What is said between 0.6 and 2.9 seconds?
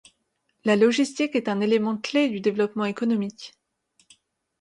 La logistique est un élément clé du développement